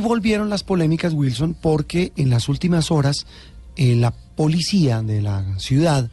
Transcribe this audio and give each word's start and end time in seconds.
Volvieron 0.00 0.48
las 0.48 0.64
polémicas, 0.64 1.12
Wilson, 1.12 1.54
porque 1.60 2.12
en 2.16 2.30
las 2.30 2.48
últimas 2.48 2.90
horas 2.90 3.26
eh, 3.76 3.94
la 3.94 4.12
policía 4.12 5.02
de 5.02 5.22
la 5.22 5.58
ciudad 5.58 6.10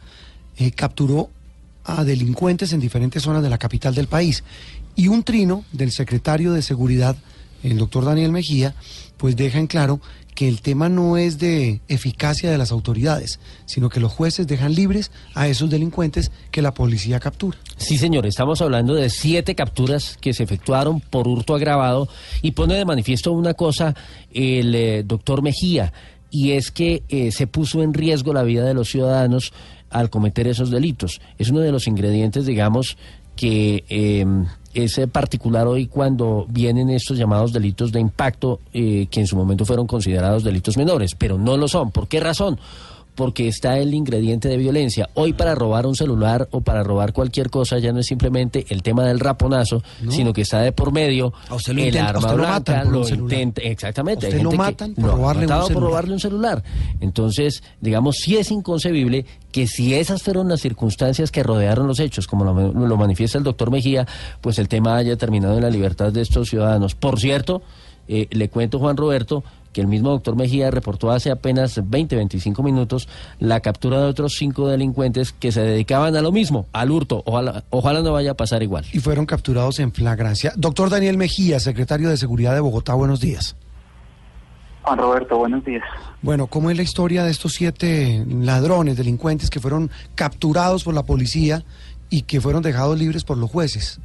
eh, 0.56 0.70
capturó 0.70 1.30
a 1.84 2.04
delincuentes 2.04 2.72
en 2.72 2.80
diferentes 2.80 3.22
zonas 3.22 3.42
de 3.42 3.50
la 3.50 3.58
capital 3.58 3.94
del 3.94 4.08
país. 4.08 4.44
Y 4.94 5.08
un 5.08 5.22
trino 5.22 5.64
del 5.72 5.92
secretario 5.92 6.52
de 6.52 6.62
Seguridad, 6.62 7.16
el 7.70 7.78
doctor 7.78 8.04
Daniel 8.04 8.32
Mejía, 8.32 8.74
pues 9.16 9.36
deja 9.36 9.58
en 9.58 9.66
claro 9.66 10.00
que 10.34 10.48
el 10.48 10.60
tema 10.60 10.90
no 10.90 11.16
es 11.16 11.38
de 11.38 11.80
eficacia 11.88 12.50
de 12.50 12.58
las 12.58 12.70
autoridades, 12.70 13.40
sino 13.64 13.88
que 13.88 14.00
los 14.00 14.12
jueces 14.12 14.46
dejan 14.46 14.74
libres 14.74 15.10
a 15.34 15.48
esos 15.48 15.70
delincuentes 15.70 16.30
que 16.50 16.60
la 16.60 16.74
policía 16.74 17.18
captura. 17.20 17.56
Sí, 17.78 17.96
señor, 17.96 18.26
estamos 18.26 18.60
hablando 18.60 18.94
de 18.94 19.08
siete 19.08 19.54
capturas 19.54 20.18
que 20.20 20.34
se 20.34 20.42
efectuaron 20.42 21.00
por 21.00 21.26
hurto 21.26 21.54
agravado 21.54 22.08
y 22.42 22.50
pone 22.50 22.74
de 22.74 22.84
manifiesto 22.84 23.32
una 23.32 23.54
cosa 23.54 23.94
el 24.30 24.74
eh, 24.74 25.02
doctor 25.04 25.42
Mejía, 25.42 25.92
y 26.30 26.52
es 26.52 26.70
que 26.70 27.02
eh, 27.08 27.32
se 27.32 27.46
puso 27.46 27.82
en 27.82 27.94
riesgo 27.94 28.34
la 28.34 28.42
vida 28.42 28.64
de 28.64 28.74
los 28.74 28.88
ciudadanos 28.88 29.54
al 29.88 30.10
cometer 30.10 30.46
esos 30.48 30.70
delitos. 30.70 31.20
Es 31.38 31.48
uno 31.48 31.60
de 31.60 31.72
los 31.72 31.86
ingredientes, 31.86 32.44
digamos, 32.44 32.98
que 33.36 33.84
em, 33.88 34.46
es 34.74 35.00
particular 35.12 35.66
hoy 35.66 35.86
cuando 35.86 36.46
vienen 36.48 36.90
estos 36.90 37.16
llamados 37.16 37.52
delitos 37.52 37.92
de 37.92 38.00
impacto 38.00 38.60
eh, 38.72 39.06
que 39.10 39.20
en 39.20 39.26
su 39.26 39.36
momento 39.36 39.64
fueron 39.64 39.86
considerados 39.86 40.44
delitos 40.44 40.76
menores, 40.76 41.14
pero 41.14 41.38
no 41.38 41.56
lo 41.56 41.68
son. 41.68 41.90
¿Por 41.90 42.08
qué 42.08 42.20
razón? 42.20 42.58
Porque 43.16 43.48
está 43.48 43.78
el 43.78 43.94
ingrediente 43.94 44.48
de 44.48 44.56
violencia. 44.58 45.08
Hoy 45.14 45.32
para 45.32 45.54
robar 45.54 45.86
un 45.86 45.96
celular 45.96 46.48
o 46.52 46.60
para 46.60 46.84
robar 46.84 47.12
cualquier 47.12 47.50
cosa 47.50 47.78
ya 47.78 47.92
no 47.92 48.00
es 48.00 48.06
simplemente 48.06 48.66
el 48.68 48.82
tema 48.82 49.04
del 49.04 49.18
raponazo, 49.18 49.82
sino 50.08 50.32
que 50.32 50.42
está 50.42 50.60
de 50.60 50.70
por 50.70 50.92
medio 50.92 51.32
el 51.66 51.98
arma 51.98 52.32
blanca, 52.34 52.84
lo, 52.84 53.08
intenta, 53.08 53.62
exactamente. 53.62 54.28
Usted 54.28 54.42
lo 54.42 54.52
matan 54.52 54.94
por, 54.94 55.04
robarle, 55.06 55.46
un 55.46 55.72
por 55.72 55.82
robarle 55.82 56.12
un 56.12 56.20
celular. 56.20 56.62
Entonces, 57.00 57.62
digamos, 57.80 58.16
sí 58.16 58.36
es 58.36 58.50
inconcebible 58.50 59.24
que 59.50 59.66
si 59.66 59.94
esas 59.94 60.22
fueron 60.22 60.48
las 60.48 60.60
circunstancias 60.60 61.30
que 61.30 61.42
rodearon 61.42 61.86
los 61.86 61.98
hechos, 61.98 62.26
como 62.26 62.44
lo, 62.44 62.72
lo 62.72 62.96
manifiesta 62.98 63.38
el 63.38 63.44
doctor 63.44 63.70
Mejía, 63.70 64.06
pues 64.42 64.58
el 64.58 64.68
tema 64.68 64.96
haya 64.96 65.16
terminado 65.16 65.56
en 65.56 65.62
la 65.62 65.70
libertad 65.70 66.12
de 66.12 66.20
estos 66.20 66.50
ciudadanos. 66.50 66.94
Por 66.94 67.18
cierto, 67.18 67.62
eh, 68.08 68.28
le 68.30 68.48
cuento, 68.48 68.78
Juan 68.78 68.96
Roberto, 68.96 69.42
que 69.76 69.82
el 69.82 69.88
mismo 69.88 70.08
doctor 70.08 70.36
Mejía 70.36 70.70
reportó 70.70 71.10
hace 71.10 71.30
apenas 71.30 71.78
20, 71.86 72.16
25 72.16 72.62
minutos 72.62 73.10
la 73.38 73.60
captura 73.60 74.00
de 74.00 74.06
otros 74.06 74.32
cinco 74.38 74.68
delincuentes 74.68 75.34
que 75.34 75.52
se 75.52 75.60
dedicaban 75.60 76.16
a 76.16 76.22
lo 76.22 76.32
mismo, 76.32 76.64
al 76.72 76.90
hurto. 76.90 77.22
Ojalá, 77.26 77.62
ojalá 77.68 78.00
no 78.00 78.14
vaya 78.14 78.30
a 78.30 78.34
pasar 78.34 78.62
igual. 78.62 78.86
Y 78.94 79.00
fueron 79.00 79.26
capturados 79.26 79.78
en 79.78 79.92
flagrancia. 79.92 80.54
Doctor 80.56 80.88
Daniel 80.88 81.18
Mejía, 81.18 81.60
secretario 81.60 82.08
de 82.08 82.16
Seguridad 82.16 82.54
de 82.54 82.60
Bogotá, 82.60 82.94
buenos 82.94 83.20
días. 83.20 83.54
Juan 84.80 84.96
Roberto, 84.96 85.36
buenos 85.36 85.62
días. 85.62 85.84
Bueno, 86.22 86.46
¿cómo 86.46 86.70
es 86.70 86.78
la 86.78 86.82
historia 86.82 87.24
de 87.24 87.30
estos 87.30 87.52
siete 87.52 88.24
ladrones, 88.26 88.96
delincuentes 88.96 89.50
que 89.50 89.60
fueron 89.60 89.90
capturados 90.14 90.84
por 90.84 90.94
la 90.94 91.02
policía 91.02 91.64
y 92.08 92.22
que 92.22 92.40
fueron 92.40 92.62
dejados 92.62 92.98
libres 92.98 93.24
por 93.24 93.36
los 93.36 93.50
jueces? 93.50 94.00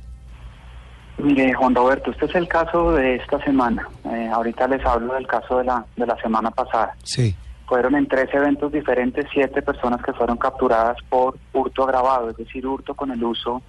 Mire, 1.17 1.53
Juan 1.53 1.75
Roberto, 1.75 2.11
este 2.11 2.25
es 2.25 2.35
el 2.35 2.47
caso 2.47 2.93
de 2.93 3.15
esta 3.15 3.39
semana. 3.43 3.87
Eh, 4.05 4.29
ahorita 4.33 4.67
les 4.67 4.83
hablo 4.85 5.13
del 5.13 5.27
caso 5.27 5.59
de 5.59 5.65
la, 5.65 5.85
de 5.95 6.07
la 6.07 6.15
semana 6.17 6.51
pasada. 6.51 6.95
Sí. 7.03 7.35
Fueron 7.67 7.95
en 7.95 8.07
tres 8.07 8.33
eventos 8.33 8.71
diferentes 8.71 9.25
siete 9.31 9.61
personas 9.61 10.01
que 10.01 10.13
fueron 10.13 10.37
capturadas 10.37 10.97
por 11.09 11.37
hurto 11.53 11.83
agravado, 11.83 12.31
es 12.31 12.37
decir, 12.37 12.65
hurto 12.65 12.95
con 12.95 13.11
el 13.11 13.23
uso 13.23 13.61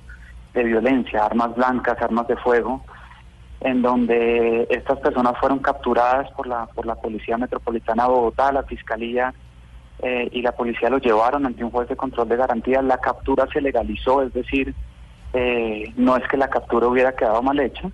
de 0.55 0.65
violencia, 0.65 1.25
armas 1.25 1.55
blancas, 1.55 2.01
armas 2.01 2.27
de 2.27 2.37
fuego, 2.37 2.83
en 3.61 3.83
donde 3.83 4.67
estas 4.70 4.98
personas 4.98 5.39
fueron 5.39 5.61
capturadas 5.61 6.31
por 6.33 6.47
la, 6.47 6.67
por 6.67 6.85
la 6.85 6.97
Policía 6.97 7.39
Metropolitana 7.39 8.05
de 8.05 8.11
Bogotá, 8.11 8.51
la 8.51 8.65
Fiscalía 8.65 9.33
eh, 10.01 10.29
y 10.33 10.43
la 10.43 10.53
policía 10.53 10.91
los 10.91 11.01
llevaron 11.01 11.47
ante 11.47 11.63
un 11.63 11.70
juez 11.70 11.89
de 11.89 11.97
control 11.97 12.29
de 12.29 12.37
garantías. 12.37 12.83
La 12.83 12.98
captura 12.98 13.47
se 13.53 13.61
legalizó, 13.61 14.23
es 14.23 14.33
decir, 14.33 14.74
eh, 15.33 15.93
no 15.97 16.17
es 16.17 16.27
que 16.29 16.37
la 16.37 16.48
captura 16.48 16.89
hubiera 16.89 17.13
quedado 17.13 17.43
mal 17.43 17.59
hecha, 17.61 17.91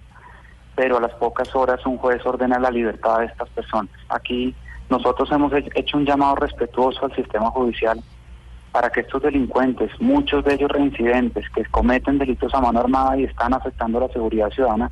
pero 0.74 0.98
a 0.98 1.00
las 1.00 1.14
pocas 1.14 1.54
horas 1.54 1.84
un 1.86 1.98
juez 1.98 2.24
ordena 2.24 2.58
la 2.58 2.70
libertad 2.70 3.20
de 3.20 3.26
estas 3.26 3.48
personas. 3.50 3.92
Aquí 4.08 4.54
nosotros 4.90 5.30
hemos 5.32 5.52
hecho 5.52 5.96
un 5.96 6.06
llamado 6.06 6.36
respetuoso 6.36 7.04
al 7.04 7.14
sistema 7.14 7.50
judicial 7.50 8.00
para 8.72 8.90
que 8.90 9.00
estos 9.00 9.22
delincuentes, 9.22 9.90
muchos 10.00 10.44
de 10.44 10.54
ellos 10.54 10.70
reincidentes, 10.70 11.48
que 11.50 11.64
cometen 11.66 12.18
delitos 12.18 12.54
a 12.54 12.60
mano 12.60 12.80
armada 12.80 13.16
y 13.16 13.24
están 13.24 13.54
afectando 13.54 14.00
la 14.00 14.08
seguridad 14.08 14.50
ciudadana, 14.50 14.90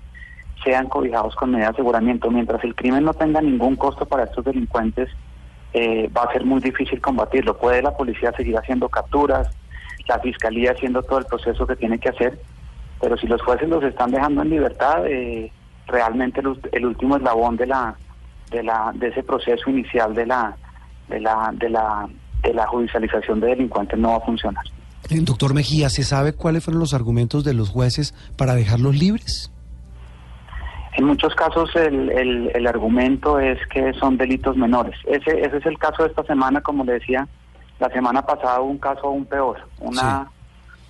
sean 0.64 0.88
cobijados 0.88 1.34
con 1.36 1.50
medidas 1.50 1.70
de 1.70 1.74
aseguramiento. 1.74 2.30
Mientras 2.30 2.62
el 2.64 2.74
crimen 2.74 3.04
no 3.04 3.14
tenga 3.14 3.40
ningún 3.40 3.76
costo 3.76 4.06
para 4.06 4.24
estos 4.24 4.44
delincuentes, 4.44 5.08
eh, 5.72 6.10
va 6.16 6.22
a 6.22 6.32
ser 6.32 6.44
muy 6.44 6.60
difícil 6.60 7.00
combatirlo. 7.00 7.58
Puede 7.58 7.82
la 7.82 7.96
policía 7.96 8.32
seguir 8.32 8.56
haciendo 8.56 8.88
capturas, 8.88 9.50
la 10.08 10.18
fiscalía 10.20 10.72
haciendo 10.72 11.02
todo 11.02 11.18
el 11.18 11.26
proceso 11.26 11.66
que 11.66 11.76
tiene 11.76 11.98
que 11.98 12.10
hacer, 12.10 12.38
pero 13.00 13.16
si 13.16 13.26
los 13.26 13.42
jueces 13.42 13.68
los 13.68 13.82
están 13.84 14.10
dejando 14.10 14.42
en 14.42 14.50
libertad, 14.50 15.06
eh, 15.06 15.50
realmente 15.86 16.40
el, 16.72 16.86
último 16.86 17.16
eslabón 17.16 17.56
de 17.56 17.66
la 17.66 17.96
de 18.50 18.62
la 18.62 18.92
de 18.94 19.08
ese 19.08 19.22
proceso 19.22 19.70
inicial 19.70 20.14
de 20.14 20.26
la 20.26 20.56
de 21.08 21.20
la 21.20 21.50
de 21.54 21.68
la 21.68 22.08
de 22.42 22.54
la 22.54 22.66
judicialización 22.66 23.40
de 23.40 23.48
delincuentes 23.48 23.98
no 23.98 24.10
va 24.10 24.16
a 24.16 24.20
funcionar. 24.20 24.64
Eh, 25.10 25.20
doctor 25.20 25.54
Mejía, 25.54 25.88
¿se 25.88 26.02
sabe 26.02 26.32
cuáles 26.32 26.64
fueron 26.64 26.80
los 26.80 26.94
argumentos 26.94 27.44
de 27.44 27.54
los 27.54 27.70
jueces 27.70 28.14
para 28.36 28.54
dejarlos 28.54 28.96
libres? 28.96 29.52
En 30.96 31.04
muchos 31.04 31.34
casos 31.34 31.70
el, 31.76 32.10
el, 32.10 32.50
el 32.54 32.66
argumento 32.66 33.38
es 33.38 33.58
que 33.68 33.92
son 33.94 34.16
delitos 34.16 34.56
menores. 34.56 34.98
Ese, 35.04 35.40
ese 35.40 35.58
es 35.58 35.66
el 35.66 35.78
caso 35.78 36.04
de 36.04 36.08
esta 36.08 36.22
semana, 36.24 36.62
como 36.62 36.84
le 36.84 36.94
decía, 36.94 37.28
la 37.78 37.88
semana 37.90 38.22
pasada 38.22 38.60
hubo 38.60 38.70
un 38.70 38.78
caso 38.78 39.06
aún 39.06 39.26
peor, 39.26 39.68
una, 39.80 40.30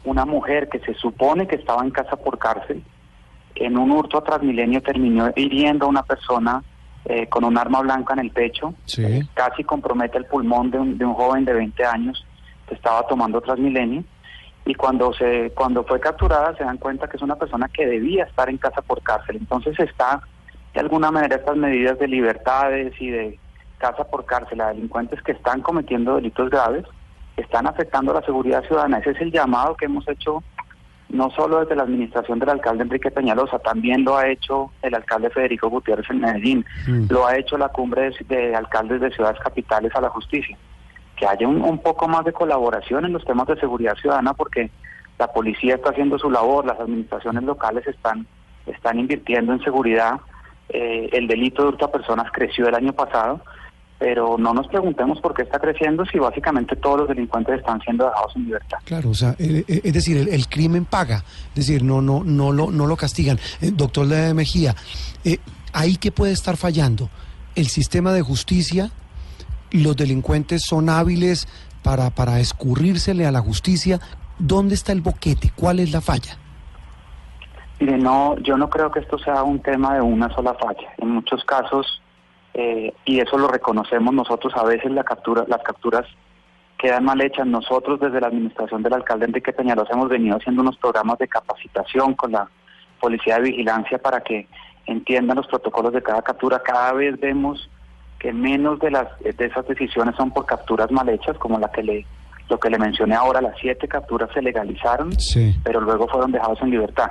una 0.05 0.25
mujer 0.25 0.69
que 0.69 0.79
se 0.81 0.95
supone 0.95 1.47
que 1.47 1.57
estaba 1.57 1.83
en 1.83 1.91
casa 1.91 2.17
por 2.17 2.39
cárcel, 2.39 2.83
en 3.55 3.79
un 3.79 3.91
hurto 3.91 4.19
a 4.19 4.25
Transmilenio 4.25 4.83
terminó 4.83 5.31
hiriendo 5.35 5.87
a 5.87 5.89
una 5.89 6.03
persona 6.03 6.63
eh, 7.07 7.27
con 7.29 7.45
un 7.45 7.57
arma 7.57 7.81
blanca 7.81 8.15
en 8.15 8.21
el 8.21 8.31
pecho, 8.31 8.75
casi 9.35 9.65
compromete 9.65 10.19
el 10.19 10.27
pulmón 10.27 10.71
de 10.71 10.79
un, 10.79 10.99
de 10.99 11.05
un 11.05 11.15
joven 11.15 11.45
de 11.45 11.55
20 11.55 11.85
años 11.85 12.25
que 12.69 12.75
estaba 12.75 13.07
tomando 13.07 13.41
Transmilenio 13.41 14.05
y 14.65 14.75
cuando 14.75 15.13
se 15.15 15.53
cuando 15.55 15.85
fue 15.85 16.01
capturada 16.01 16.55
se 16.57 16.65
dan 16.65 16.79
cuenta 16.79 17.09
que 17.09 17.17
es 17.17 17.23
una 17.23 17.37
persona 17.37 17.69
que 17.69 17.87
debía 17.87 18.25
estar 18.25 18.51
en 18.51 18.59
casa 18.59 18.83
por 18.83 19.01
cárcel. 19.01 19.37
Entonces 19.37 19.79
está 19.79 20.21
de 20.75 20.81
alguna 20.81 21.13
manera 21.13 21.37
estas 21.37 21.57
medidas 21.57 21.99
de 22.01 22.09
libertades 22.09 22.93
y 23.01 23.11
de 23.11 23.39
casa 23.79 24.05
por 24.05 24.25
cárcel 24.25 24.61
a 24.61 24.69
delincuentes 24.69 25.23
que 25.23 25.33
están 25.33 25.63
cometiendo 25.63 26.17
delitos 26.17 26.51
graves, 26.51 26.85
están 27.37 27.67
afectando 27.67 28.13
la 28.13 28.23
seguridad 28.23 28.65
ciudadana. 28.65 28.99
Ese 28.99 29.11
es 29.11 29.21
el 29.21 29.33
llamado 29.33 29.77
que 29.77 29.87
hemos 29.87 30.09
hecho 30.09 30.43
no 31.09 31.31
solo 31.31 31.61
desde 31.61 31.77
la 31.77 31.85
administración 31.85 32.39
del 32.39 32.51
alcalde 32.51 32.83
Enrique 32.83 33.11
Peñalosa, 33.11 33.59
también 33.61 34.05
lo 34.05 34.17
ha 34.17 34.29
hecho 34.29 34.73
el 34.83 34.95
alcalde 34.95 35.31
Federico 35.31 35.71
Gutiérrez 35.71 36.11
en 36.11 36.21
Medellín, 36.21 36.65
mm. 36.89 37.07
lo 37.11 37.27
ha 37.27 37.37
hecho 37.37 37.57
la 37.57 37.69
cumbre 37.69 38.11
de, 38.29 38.57
alcaldes 38.57 39.01
de 39.01 39.13
ciudades 39.13 39.39
capitales 39.41 39.95
a 39.95 40.01
la 40.01 40.09
justicia. 40.09 40.57
Que 41.17 41.27
haya 41.27 41.47
un, 41.47 41.63
un 41.63 41.79
poco 41.79 42.09
más 42.09 42.25
de 42.25 42.33
colaboración 42.33 43.05
en 43.05 43.13
los 43.13 43.25
temas 43.25 43.47
de 43.47 43.59
seguridad 43.59 43.95
ciudadana 43.95 44.35
porque 44.35 44.71
la 45.19 45.29
policía 45.29 45.77
está 45.77 45.91
haciendo 45.91 46.19
su 46.19 46.31
labor, 46.31 46.67
las 46.67 46.79
administraciones 46.79 47.43
locales 47.45 47.87
están, 47.87 48.27
están 48.67 48.99
invirtiendo 48.99 49.53
en 49.53 49.63
seguridad. 49.63 50.21
Eh, 50.69 51.09
el 51.13 51.29
delito 51.29 51.63
de 51.63 51.69
hurto 51.69 51.87
a 51.87 51.93
personas 51.93 52.31
creció 52.33 52.69
el 52.69 52.75
año 52.75 52.93
pasado 52.93 53.41
pero 53.99 54.37
no 54.39 54.53
nos 54.53 54.69
preguntemos 54.69 55.21
por 55.21 55.35
qué 55.35 55.43
está 55.43 55.59
creciendo 55.59 56.05
si 56.05 56.19
básicamente 56.19 56.77
todos 56.77 57.01
los 57.01 57.09
delincuentes 57.09 57.59
están 57.59 57.81
siendo 57.81 58.05
dejados 58.05 58.37
en 58.37 58.45
libertad. 58.45 58.79
Claro, 58.85 59.11
o 59.11 59.15
sea, 59.15 59.35
eh, 59.39 59.65
eh, 59.67 59.81
es 59.85 59.93
decir, 59.93 60.29
el, 60.31 60.49
crimen 60.49 60.85
paga, 60.85 61.25
es 61.51 61.67
decir, 61.67 61.83
no 61.83 62.03
no 62.03 62.23
no 62.23 62.53
lo 62.53 62.71
no 62.71 62.87
lo 62.87 62.97
castigan. 62.97 63.39
Eh, 63.61 63.71
doctor 63.73 64.07
de 64.07 64.35
Mejía, 64.35 64.75
ahí 65.73 65.97
qué 65.97 66.13
puede 66.13 66.33
estar 66.33 66.57
fallando, 66.57 67.09
el 67.55 67.69
sistema 67.69 68.13
de 68.13 68.23
justicia, 68.23 68.91
los 69.71 69.97
delincuentes 69.97 70.63
son 70.63 70.91
hábiles 70.91 71.49
para 71.83 72.11
para 72.11 72.39
escurrírsele 72.41 73.27
a 73.27 73.33
la 73.33 73.41
justicia, 73.41 73.99
¿dónde 74.39 74.75
está 74.75 74.93
el 74.93 75.01
boquete? 75.01 75.53
¿Cuál 75.57 75.81
es 75.81 75.93
la 75.93 76.03
falla? 76.03 76.37
Mire, 77.81 77.99
no, 77.99 78.39
yo 78.39 78.57
no 78.57 78.69
creo 78.71 78.91
que 78.91 79.01
esto 79.01 79.19
sea 79.19 79.43
un 79.43 79.61
tema 79.61 79.95
de 79.95 80.01
una 80.01 80.35
sola 80.35 80.55
falla. 80.55 80.89
En 80.99 81.11
muchos 81.11 81.45
casos 81.45 82.03
eh, 82.59 82.95
y 83.05 83.21
eso 83.21 83.37
lo 83.37 83.49
reconocemos 83.49 84.15
nosotros 84.15 84.55
a 84.57 84.65
veces 84.65 84.91
la 84.91 85.05
captura, 85.05 85.45
las 85.47 85.63
capturas 85.63 86.07
quedan 86.79 87.05
mal 87.05 87.21
hechas. 87.21 87.47
Nosotros 87.47 88.01
desde 88.01 88.19
la 88.19 88.29
administración 88.29 88.83
del 88.83 88.95
alcalde 88.95 89.27
Enrique 89.27 89.53
Peñalos 89.53 89.89
hemos 89.91 90.09
venido 90.09 90.39
haciendo 90.39 90.63
unos 90.63 90.79
programas 90.79 91.19
de 91.19 91.29
capacitación 91.29 92.15
con 92.15 92.33
la 92.33 92.49
policía 92.99 93.37
de 93.37 93.51
vigilancia 93.51 93.99
para 93.99 94.23
que 94.23 94.49
entiendan 94.87 95.37
los 95.37 95.47
protocolos 95.49 95.93
de 95.93 96.03
cada 96.03 96.23
captura. 96.23 96.63
Cada 96.65 96.95
vez 96.95 97.21
vemos 97.21 97.69
que 98.19 98.33
menos 98.33 98.79
de 98.79 98.91
las 98.91 99.07
de 99.21 99.45
esas 99.45 99.69
decisiones 99.69 100.17
son 100.17 100.31
por 100.31 100.47
capturas 100.47 100.91
mal 100.91 101.11
hechas, 101.11 101.37
como 101.37 101.59
la 101.59 101.71
que 101.71 101.83
le 101.83 102.07
lo 102.49 102.59
que 102.59 102.71
le 102.71 102.79
mencioné 102.79 103.17
ahora, 103.17 103.43
las 103.43 103.59
siete 103.61 103.87
capturas 103.87 104.31
se 104.33 104.41
legalizaron, 104.41 105.11
pero 105.65 105.81
luego 105.81 106.09
fueron 106.09 106.33
dejados 106.33 106.63
en 106.63 106.71
libertad. 106.71 107.11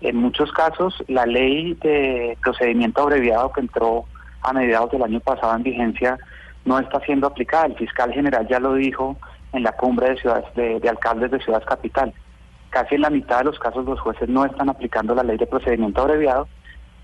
En 0.00 0.16
muchos 0.16 0.50
casos, 0.52 0.94
la 1.08 1.26
ley 1.26 1.74
de 1.74 2.38
procedimiento 2.40 3.02
abreviado 3.02 3.52
que 3.52 3.60
entró 3.60 4.06
a 4.42 4.52
mediados 4.52 4.90
del 4.90 5.02
año 5.02 5.20
pasado 5.20 5.54
en 5.56 5.62
vigencia 5.62 6.18
no 6.64 6.78
está 6.78 7.00
siendo 7.00 7.26
aplicada. 7.26 7.66
El 7.66 7.76
fiscal 7.76 8.12
general 8.12 8.46
ya 8.48 8.60
lo 8.60 8.74
dijo 8.74 9.16
en 9.52 9.62
la 9.62 9.72
cumbre 9.72 10.10
de 10.10 10.16
ciudades 10.20 10.44
de, 10.54 10.88
alcaldes 10.88 11.30
de 11.30 11.40
ciudades 11.40 11.66
capital. 11.66 12.12
Casi 12.70 12.94
en 12.94 13.02
la 13.02 13.10
mitad 13.10 13.38
de 13.38 13.44
los 13.44 13.58
casos 13.58 13.84
los 13.84 14.00
jueces 14.00 14.28
no 14.28 14.44
están 14.44 14.68
aplicando 14.68 15.14
la 15.14 15.22
ley 15.22 15.36
de 15.36 15.46
procedimiento 15.46 16.02
abreviado, 16.02 16.48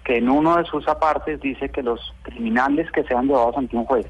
que 0.04 0.18
en 0.18 0.28
uno 0.28 0.56
de 0.56 0.64
sus 0.64 0.86
apartes 0.86 1.40
dice 1.40 1.68
que 1.68 1.82
los 1.82 2.14
criminales 2.22 2.90
que 2.92 3.02
sean 3.04 3.26
llevados 3.26 3.56
ante 3.56 3.76
un 3.76 3.84
juez 3.84 4.06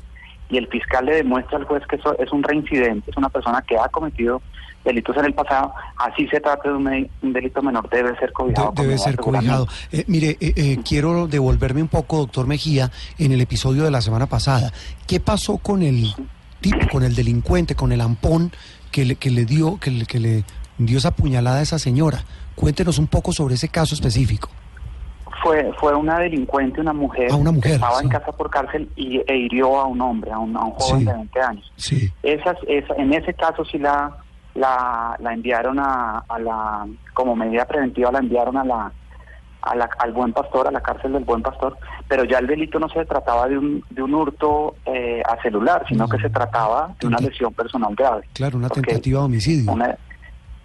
y 0.48 0.58
el 0.58 0.68
fiscal 0.68 1.06
le 1.06 1.16
demuestra 1.16 1.58
al 1.58 1.64
juez 1.64 1.82
que 1.88 1.96
eso 1.96 2.16
es 2.18 2.32
un 2.32 2.42
reincidente, 2.42 3.10
es 3.10 3.16
una 3.16 3.28
persona 3.28 3.62
que 3.62 3.76
ha 3.76 3.88
cometido 3.88 4.40
delitos 4.84 5.16
en 5.16 5.24
el 5.24 5.34
pasado, 5.34 5.72
así 5.98 6.28
se 6.28 6.40
trata 6.40 6.68
de 6.68 6.76
un, 6.76 7.32
delito 7.32 7.60
menor, 7.60 7.88
debe 7.90 8.16
ser 8.18 8.32
cobijado. 8.32 8.72
debe 8.76 8.96
ser 8.96 9.16
cobijado. 9.16 9.66
Eh, 9.90 10.04
mire, 10.06 10.36
eh, 10.40 10.52
eh, 10.54 10.78
quiero 10.86 11.26
devolverme 11.26 11.82
un 11.82 11.88
poco, 11.88 12.18
doctor 12.18 12.46
Mejía, 12.46 12.92
en 13.18 13.32
el 13.32 13.40
episodio 13.40 13.82
de 13.82 13.90
la 13.90 14.00
semana 14.00 14.26
pasada. 14.26 14.72
¿Qué 15.06 15.18
pasó 15.18 15.58
con 15.58 15.82
el 15.82 16.14
tipo, 16.60 16.86
con 16.88 17.02
el 17.02 17.16
delincuente, 17.16 17.74
con 17.74 17.90
el 17.90 18.00
ampón 18.00 18.52
que 18.92 19.04
le, 19.04 19.16
que 19.16 19.30
le 19.30 19.44
dio, 19.44 19.78
que 19.80 19.90
le, 19.90 20.06
que 20.06 20.20
le 20.20 20.44
dio 20.78 20.98
esa 20.98 21.10
puñalada 21.10 21.58
a 21.58 21.62
esa 21.62 21.80
señora? 21.80 22.24
Cuéntenos 22.54 22.98
un 22.98 23.08
poco 23.08 23.32
sobre 23.32 23.56
ese 23.56 23.68
caso 23.68 23.96
específico. 23.96 24.50
Fue, 25.42 25.72
fue 25.78 25.94
una 25.94 26.18
delincuente, 26.18 26.80
una 26.80 26.92
mujer, 26.92 27.28
ah, 27.30 27.36
una 27.36 27.52
mujer 27.52 27.72
que 27.72 27.74
estaba 27.74 28.00
en 28.00 28.08
casa 28.08 28.32
por 28.32 28.50
cárcel 28.50 28.88
y 28.96 29.22
e 29.26 29.36
hirió 29.36 29.78
a 29.78 29.86
un 29.86 30.00
hombre, 30.00 30.32
a 30.32 30.38
un, 30.38 30.54
joven 30.54 31.04
de 31.04 31.12
20 31.12 31.40
años. 31.40 31.72
Sí. 31.76 32.10
Esas, 32.22 32.56
esa, 32.66 32.94
en 32.94 33.12
ese 33.12 33.34
caso 33.34 33.64
sí 33.64 33.78
la 33.78 34.16
la, 34.56 35.16
la 35.20 35.32
enviaron 35.32 35.78
a, 35.78 36.24
a, 36.28 36.38
la, 36.38 36.86
como 37.14 37.36
medida 37.36 37.66
preventiva 37.66 38.10
la 38.10 38.18
enviaron 38.18 38.56
a 38.56 38.64
la, 38.64 38.92
a 39.62 39.74
la, 39.74 39.88
al 39.98 40.12
buen 40.12 40.32
pastor, 40.32 40.66
a 40.66 40.70
la 40.70 40.80
cárcel 40.80 41.12
del 41.12 41.24
buen 41.24 41.42
pastor, 41.42 41.76
pero 42.08 42.24
ya 42.24 42.38
el 42.38 42.46
delito 42.46 42.78
no 42.78 42.88
se 42.88 43.04
trataba 43.04 43.48
de 43.48 43.58
un, 43.58 43.84
de 43.90 44.02
un 44.02 44.14
hurto 44.14 44.76
eh, 44.86 45.22
a 45.28 45.40
celular, 45.42 45.84
sino 45.88 46.08
que 46.08 46.18
se 46.18 46.30
trataba 46.30 46.94
de 47.00 47.06
una 47.06 47.18
lesión 47.18 47.52
personal 47.52 47.94
grave. 47.94 48.22
Claro, 48.32 48.58
una 48.58 48.68
tentativa 48.68 49.20
de 49.20 49.26
homicidio. 49.26 49.74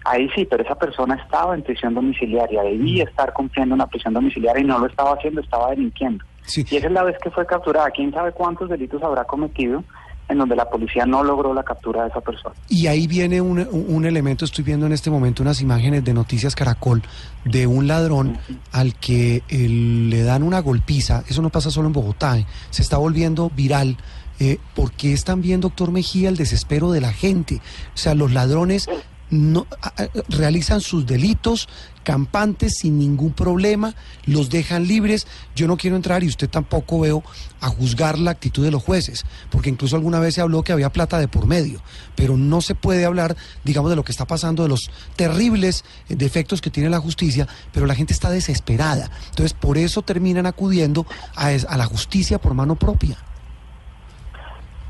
Ahí 0.04 0.28
sí, 0.34 0.46
pero 0.48 0.62
esa 0.62 0.74
persona 0.74 1.14
estaba 1.14 1.54
en 1.54 1.62
prisión 1.62 1.94
domiciliaria, 1.94 2.62
debía 2.62 3.04
estar 3.04 3.32
cumpliendo 3.32 3.74
una 3.74 3.86
prisión 3.86 4.14
domiciliaria 4.14 4.62
y 4.62 4.66
no 4.66 4.78
lo 4.78 4.86
estaba 4.86 5.12
haciendo, 5.12 5.40
estaba 5.40 5.70
delinquiendo. 5.70 6.24
Y 6.54 6.76
esa 6.76 6.86
es 6.86 6.92
la 6.92 7.04
vez 7.04 7.16
que 7.22 7.30
fue 7.30 7.46
capturada. 7.46 7.90
¿Quién 7.90 8.12
sabe 8.12 8.32
cuántos 8.32 8.68
delitos 8.68 9.02
habrá 9.02 9.24
cometido? 9.24 9.84
en 10.28 10.38
donde 10.38 10.56
la 10.56 10.68
policía 10.70 11.04
no 11.04 11.22
logró 11.22 11.52
la 11.52 11.62
captura 11.62 12.02
de 12.02 12.08
esa 12.08 12.20
persona. 12.20 12.54
Y 12.68 12.86
ahí 12.86 13.06
viene 13.06 13.40
un, 13.40 13.58
un 13.70 14.04
elemento, 14.06 14.44
estoy 14.44 14.64
viendo 14.64 14.86
en 14.86 14.92
este 14.92 15.10
momento 15.10 15.42
unas 15.42 15.60
imágenes 15.60 16.04
de 16.04 16.14
Noticias 16.14 16.54
Caracol 16.54 17.02
de 17.44 17.66
un 17.66 17.86
ladrón 17.86 18.38
al 18.72 18.94
que 18.94 19.42
le 19.50 20.22
dan 20.22 20.42
una 20.42 20.60
golpiza, 20.60 21.22
eso 21.28 21.42
no 21.42 21.50
pasa 21.50 21.70
solo 21.70 21.88
en 21.88 21.92
Bogotá, 21.92 22.38
eh, 22.38 22.46
se 22.70 22.82
está 22.82 22.96
volviendo 22.96 23.50
viral. 23.54 23.96
Eh, 24.40 24.58
porque 24.74 25.12
es 25.12 25.22
también, 25.22 25.60
doctor 25.60 25.92
Mejía, 25.92 26.28
el 26.28 26.36
desespero 26.36 26.90
de 26.90 27.00
la 27.00 27.12
gente. 27.12 27.60
O 27.94 27.96
sea, 27.96 28.16
los 28.16 28.32
ladrones 28.32 28.88
no 29.32 29.66
realizan 30.28 30.80
sus 30.82 31.06
delitos 31.06 31.68
campantes 32.02 32.74
sin 32.78 32.98
ningún 32.98 33.32
problema, 33.32 33.94
los 34.26 34.50
dejan 34.50 34.86
libres. 34.86 35.26
Yo 35.56 35.66
no 35.66 35.76
quiero 35.76 35.96
entrar 35.96 36.22
y 36.22 36.28
usted 36.28 36.50
tampoco 36.50 37.00
veo 37.00 37.24
a 37.60 37.68
juzgar 37.68 38.18
la 38.18 38.32
actitud 38.32 38.62
de 38.62 38.70
los 38.70 38.82
jueces, 38.82 39.24
porque 39.50 39.70
incluso 39.70 39.96
alguna 39.96 40.20
vez 40.20 40.34
se 40.34 40.42
habló 40.42 40.62
que 40.62 40.72
había 40.72 40.92
plata 40.92 41.18
de 41.18 41.28
por 41.28 41.46
medio, 41.46 41.80
pero 42.14 42.36
no 42.36 42.60
se 42.60 42.74
puede 42.74 43.04
hablar, 43.04 43.36
digamos, 43.64 43.90
de 43.90 43.96
lo 43.96 44.04
que 44.04 44.12
está 44.12 44.26
pasando, 44.26 44.64
de 44.64 44.68
los 44.68 44.90
terribles 45.16 45.84
eh, 46.08 46.16
defectos 46.16 46.60
que 46.60 46.70
tiene 46.70 46.90
la 46.90 47.00
justicia, 47.00 47.48
pero 47.72 47.86
la 47.86 47.94
gente 47.94 48.12
está 48.12 48.30
desesperada. 48.30 49.10
Entonces, 49.30 49.54
por 49.54 49.78
eso 49.78 50.02
terminan 50.02 50.46
acudiendo 50.46 51.06
a, 51.34 51.46
a 51.46 51.76
la 51.76 51.86
justicia 51.86 52.38
por 52.38 52.52
mano 52.54 52.76
propia. 52.76 53.16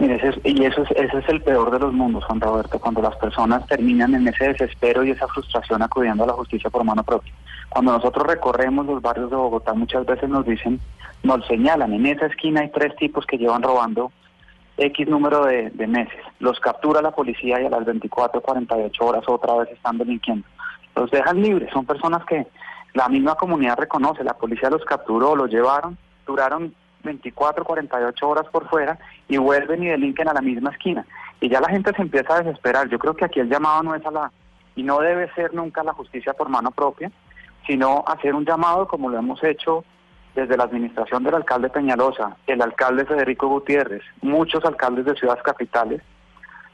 Mire, 0.02 0.16
y 0.42 0.64
eso 0.64 0.82
es, 0.82 0.90
ese 0.96 1.18
es 1.18 1.28
el 1.28 1.42
peor 1.42 1.70
de 1.70 1.78
los 1.78 1.92
mundos, 1.92 2.24
Juan 2.24 2.40
Roberto, 2.40 2.80
cuando 2.80 3.00
las 3.00 3.14
personas 3.18 3.64
terminan 3.68 4.12
en 4.16 4.26
ese 4.26 4.48
desespero 4.48 5.04
y 5.04 5.12
esa 5.12 5.28
frustración 5.28 5.80
acudiendo 5.80 6.24
a 6.24 6.26
la 6.26 6.32
justicia 6.32 6.70
por 6.70 6.82
mano 6.82 7.04
propia. 7.04 7.32
Cuando 7.68 7.92
nosotros 7.92 8.26
recorremos 8.26 8.84
los 8.84 9.00
barrios 9.00 9.30
de 9.30 9.36
Bogotá, 9.36 9.74
muchas 9.74 10.04
veces 10.04 10.28
nos 10.28 10.44
dicen, 10.44 10.80
nos 11.22 11.46
señalan, 11.46 11.92
en 11.92 12.04
esa 12.06 12.26
esquina 12.26 12.62
hay 12.62 12.70
tres 12.70 12.96
tipos 12.96 13.24
que 13.26 13.38
llevan 13.38 13.62
robando 13.62 14.10
X 14.76 15.06
número 15.06 15.44
de, 15.44 15.70
de 15.70 15.86
meses. 15.86 16.18
Los 16.40 16.58
captura 16.58 17.00
la 17.00 17.12
policía 17.12 17.62
y 17.62 17.66
a 17.66 17.70
las 17.70 17.84
24, 17.84 18.40
48 18.40 19.04
horas 19.06 19.22
otra 19.28 19.54
vez 19.54 19.70
están 19.70 19.98
delinquiendo. 19.98 20.44
Los 20.96 21.12
dejan 21.12 21.40
libres, 21.40 21.70
son 21.72 21.86
personas 21.86 22.24
que 22.24 22.48
la 22.94 23.08
misma 23.08 23.36
comunidad 23.36 23.78
reconoce, 23.78 24.24
la 24.24 24.34
policía 24.34 24.68
los 24.68 24.84
capturó, 24.84 25.36
los 25.36 25.48
llevaron, 25.48 25.96
duraron 26.26 26.74
24, 27.02 27.64
48 27.64 28.28
horas 28.28 28.46
por 28.50 28.68
fuera 28.68 28.98
y 29.28 29.36
vuelven 29.36 29.82
y 29.82 29.88
delinquen 29.88 30.28
a 30.28 30.34
la 30.34 30.40
misma 30.40 30.70
esquina. 30.70 31.06
Y 31.40 31.48
ya 31.48 31.60
la 31.60 31.68
gente 31.68 31.92
se 31.94 32.02
empieza 32.02 32.34
a 32.34 32.42
desesperar. 32.42 32.88
Yo 32.88 32.98
creo 32.98 33.14
que 33.14 33.24
aquí 33.24 33.40
el 33.40 33.48
llamado 33.48 33.82
no 33.82 33.94
es 33.94 34.04
a 34.06 34.10
la, 34.10 34.32
y 34.76 34.82
no 34.82 35.00
debe 35.00 35.32
ser 35.34 35.54
nunca 35.54 35.82
la 35.82 35.92
justicia 35.92 36.32
por 36.32 36.48
mano 36.48 36.70
propia, 36.70 37.10
sino 37.66 38.04
hacer 38.06 38.34
un 38.34 38.44
llamado 38.44 38.86
como 38.88 39.08
lo 39.08 39.18
hemos 39.18 39.42
hecho 39.44 39.84
desde 40.34 40.56
la 40.56 40.64
administración 40.64 41.22
del 41.22 41.34
alcalde 41.34 41.68
Peñalosa, 41.68 42.36
el 42.46 42.62
alcalde 42.62 43.04
Federico 43.04 43.48
Gutiérrez, 43.48 44.02
muchos 44.22 44.64
alcaldes 44.64 45.04
de 45.04 45.14
ciudades 45.14 45.42
capitales, 45.42 46.00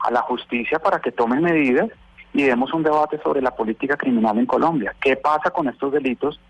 a 0.01 0.11
la 0.11 0.23
justicia 0.23 0.79
para 0.79 1.01
que 1.01 1.11
tomen 1.11 1.43
medidas 1.43 1.89
y 2.33 2.45
demos 2.45 2.73
un 2.73 2.85
debate 2.85 3.19
sobre 3.23 3.43
la 3.43 3.51
política 3.51 3.97
criminal 3.97 4.39
en 4.39 4.47
Colombia. 4.47 4.95
¿Qué 5.01 5.17
pasa 5.17 5.51
con 5.51 5.69
estos 5.69 5.93
delitos 5.93 6.41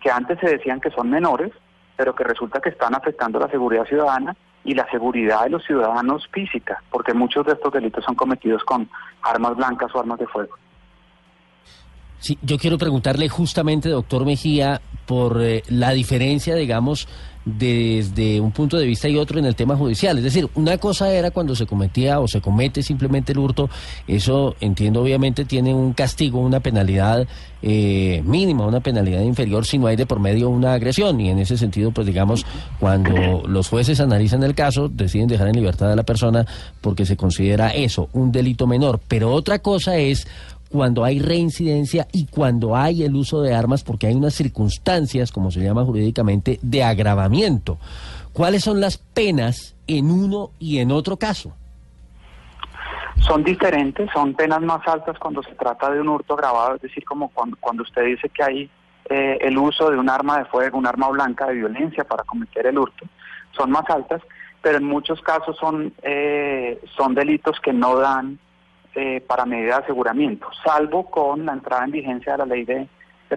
que 0.00 0.10
antes 0.10 0.38
se 0.38 0.48
decían 0.48 0.80
que 0.80 0.90
son 0.90 1.10
menores 1.10 1.52
pero 1.96 2.14
que 2.14 2.24
resulta 2.24 2.60
que 2.60 2.70
están 2.70 2.94
afectando 2.94 3.38
la 3.38 3.48
seguridad 3.48 3.84
ciudadana 3.84 4.36
y 4.64 4.74
la 4.74 4.88
seguridad 4.90 5.44
de 5.44 5.50
los 5.50 5.64
ciudadanos 5.64 6.26
física, 6.32 6.82
porque 6.90 7.12
muchos 7.12 7.44
de 7.46 7.52
estos 7.52 7.72
delitos 7.72 8.04
son 8.04 8.14
cometidos 8.14 8.64
con 8.64 8.88
armas 9.22 9.56
blancas 9.56 9.94
o 9.94 10.00
armas 10.00 10.18
de 10.18 10.26
fuego. 10.26 10.56
Sí, 12.18 12.38
yo 12.40 12.56
quiero 12.56 12.78
preguntarle 12.78 13.28
justamente, 13.28 13.90
doctor 13.90 14.24
Mejía, 14.24 14.80
por 15.04 15.42
eh, 15.42 15.62
la 15.68 15.90
diferencia, 15.90 16.54
digamos, 16.54 17.06
desde 17.44 18.40
un 18.40 18.52
punto 18.52 18.76
de 18.78 18.86
vista 18.86 19.08
y 19.08 19.16
otro 19.16 19.38
en 19.38 19.44
el 19.44 19.54
tema 19.54 19.76
judicial. 19.76 20.16
Es 20.18 20.24
decir, 20.24 20.48
una 20.54 20.78
cosa 20.78 21.12
era 21.12 21.30
cuando 21.30 21.54
se 21.54 21.66
cometía 21.66 22.20
o 22.20 22.28
se 22.28 22.40
comete 22.40 22.82
simplemente 22.82 23.32
el 23.32 23.38
hurto, 23.38 23.68
eso 24.06 24.56
entiendo 24.60 25.02
obviamente 25.02 25.44
tiene 25.44 25.74
un 25.74 25.92
castigo, 25.92 26.40
una 26.40 26.60
penalidad 26.60 27.26
eh, 27.66 28.22
mínima, 28.26 28.66
una 28.66 28.80
penalidad 28.80 29.22
inferior 29.22 29.64
si 29.64 29.78
no 29.78 29.86
hay 29.86 29.96
de 29.96 30.06
por 30.06 30.20
medio 30.20 30.48
una 30.50 30.74
agresión. 30.74 31.20
Y 31.20 31.30
en 31.30 31.38
ese 31.38 31.56
sentido, 31.56 31.90
pues 31.92 32.06
digamos, 32.06 32.44
cuando 32.78 33.42
los 33.46 33.68
jueces 33.68 34.00
analizan 34.00 34.42
el 34.42 34.54
caso, 34.54 34.88
deciden 34.88 35.28
dejar 35.28 35.48
en 35.48 35.56
libertad 35.56 35.92
a 35.92 35.96
la 35.96 36.02
persona 36.02 36.46
porque 36.80 37.06
se 37.06 37.16
considera 37.16 37.70
eso, 37.70 38.08
un 38.12 38.32
delito 38.32 38.66
menor. 38.66 39.00
Pero 39.08 39.32
otra 39.32 39.60
cosa 39.60 39.96
es 39.96 40.26
cuando 40.74 41.04
hay 41.04 41.20
reincidencia 41.20 42.08
y 42.10 42.26
cuando 42.26 42.74
hay 42.74 43.04
el 43.04 43.14
uso 43.14 43.40
de 43.40 43.54
armas 43.54 43.84
porque 43.84 44.08
hay 44.08 44.14
unas 44.14 44.34
circunstancias, 44.34 45.30
como 45.30 45.52
se 45.52 45.60
llama 45.60 45.84
jurídicamente, 45.84 46.58
de 46.62 46.82
agravamiento. 46.82 47.78
¿Cuáles 48.32 48.64
son 48.64 48.80
las 48.80 48.98
penas 48.98 49.76
en 49.86 50.10
uno 50.10 50.50
y 50.58 50.78
en 50.78 50.90
otro 50.90 51.16
caso? 51.16 51.54
Son 53.20 53.44
diferentes, 53.44 54.10
son 54.12 54.34
penas 54.34 54.62
más 54.62 54.80
altas 54.88 55.16
cuando 55.20 55.44
se 55.44 55.54
trata 55.54 55.92
de 55.92 56.00
un 56.00 56.08
hurto 56.08 56.34
agravado, 56.34 56.74
es 56.74 56.82
decir, 56.82 57.04
como 57.04 57.28
cuando, 57.28 57.84
usted 57.84 58.06
dice 58.06 58.28
que 58.30 58.42
hay 58.42 58.70
eh, 59.10 59.38
el 59.42 59.56
uso 59.56 59.92
de 59.92 59.96
un 59.96 60.10
arma 60.10 60.38
de 60.38 60.46
fuego, 60.46 60.76
un 60.76 60.88
arma 60.88 61.08
blanca 61.08 61.46
de 61.46 61.54
violencia 61.54 62.02
para 62.02 62.24
cometer 62.24 62.66
el 62.66 62.78
hurto, 62.80 63.06
son 63.56 63.70
más 63.70 63.88
altas, 63.88 64.22
pero 64.60 64.78
en 64.78 64.86
muchos 64.86 65.20
casos 65.20 65.56
son, 65.56 65.94
eh, 66.02 66.80
son 66.96 67.14
delitos 67.14 67.60
que 67.60 67.72
no 67.72 67.96
dan 67.96 68.40
eh, 68.96 69.20
para 69.26 69.44
medida 69.44 69.78
de 69.78 69.82
aseguramiento, 69.82 70.46
salvo 70.64 71.10
con 71.10 71.44
la 71.44 71.54
entrada 71.54 71.84
en 71.84 71.90
vigencia 71.90 72.32
de 72.32 72.38
la 72.38 72.46
ley 72.46 72.64
de, 72.64 72.88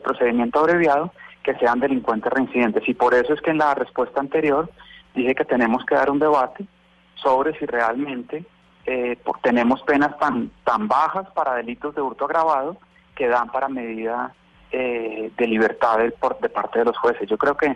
procedimiento 0.04 0.60
abreviado, 0.60 1.12
que 1.42 1.56
sean 1.56 1.80
delincuentes 1.80 2.32
reincidentes. 2.32 2.88
Y 2.88 2.94
por 2.94 3.16
eso 3.16 3.34
es 3.34 3.42
que 3.42 3.50
en 3.50 3.58
la 3.58 3.74
respuesta 3.74 4.20
anterior 4.20 4.70
dije 5.16 5.34
que 5.34 5.46
tenemos 5.46 5.84
que 5.86 5.96
dar 5.96 6.12
un 6.12 6.20
debate 6.20 6.68
sobre 7.16 7.58
si 7.58 7.66
realmente 7.66 8.46
eh, 8.86 9.18
tenemos 9.42 9.82
penas 9.82 10.16
tan, 10.20 10.52
tan 10.64 10.88
bajas 10.88 11.28
para 11.32 11.56
delitos 11.56 11.96
de 11.96 12.02
hurto 12.02 12.26
agravado 12.26 12.78
que 13.16 13.28
dan 13.28 13.50
para 13.50 13.70
medida 13.70 14.36
eh, 14.72 15.32
de 15.36 15.48
libertad 15.48 15.98
por, 16.20 16.40
de 16.40 16.50
parte 16.50 16.78
de 16.78 16.86
los 16.86 16.98
jueces. 17.00 17.28
Yo 17.28 17.40
creo 17.40 17.58
que 17.58 17.76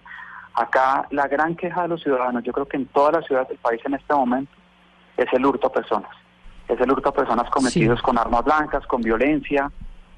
acá 0.54 1.08
la 1.10 1.28
gran 1.28 1.56
queja 1.56 1.82
de 1.82 1.88
los 1.88 2.04
ciudadanos, 2.04 2.44
yo 2.44 2.54
creo 2.54 2.68
que 2.68 2.78
en 2.78 2.86
todas 2.86 3.14
las 3.14 3.26
ciudades 3.26 3.50
del 3.50 3.58
país 3.58 3.82
en 3.84 3.96
este 3.96 4.14
momento, 4.14 4.52
es 5.18 5.26
el 5.34 5.44
hurto 5.44 5.66
a 5.66 5.74
personas 5.74 6.21
es 6.72 6.80
el 6.80 6.92
hurto 6.92 7.10
a 7.10 7.14
personas 7.14 7.50
cometidos 7.50 8.02
con 8.02 8.18
armas 8.18 8.46
blancas, 8.46 8.86
con 8.88 9.02
violencia, 9.02 9.72